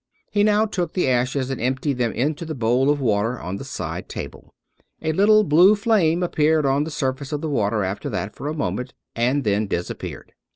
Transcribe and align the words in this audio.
He 0.31 0.41
now 0.43 0.65
took 0.65 0.93
the 0.93 1.07
ashes 1.07 1.51
and 1.51 1.61
emptied 1.61 1.99
them 1.99 2.11
into 2.11 2.43
the 2.43 2.55
bowl 2.55 2.89
of 2.89 2.99
water 2.99 3.39
on 3.39 3.57
the 3.57 3.63
side 3.63 4.09
table. 4.09 4.51
A 4.99 5.11
little 5.11 5.43
blue 5.43 5.75
flame 5.75 6.23
appeared 6.23 6.65
on 6.65 6.85
the 6.85 6.89
surface 6.89 7.31
of 7.31 7.41
the 7.41 7.49
water 7.49 7.83
after 7.83 8.09
that 8.09 8.33
for 8.33 8.47
a 8.47 8.53
moment, 8.57 8.95
and 9.15 9.43
then 9.43 9.67
disappeared. 9.67 10.31